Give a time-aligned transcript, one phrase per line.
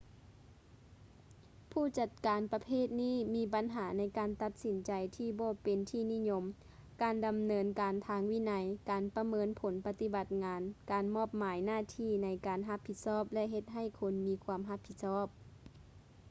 [1.71, 6.43] ຜູ້ຈັດການປະເພດນີ້ມີບັນຫາໃນການຕັດສິນໃຈທີ່ບໍ່ເປັນທີ່ນິຍົມ
[7.01, 8.51] ການດຳເນີນການທາງວິໄນ
[8.89, 10.61] ການປະເມີນຜົນປະຕິບັດງານ
[10.91, 15.27] ການມອບໝາຍໜ້າທີ່ໃນການຮັບຜິດຊອບ ແລະ ເຮັດໃຫ້ຄົນມີຄວາມຮັບຜິດຊອບ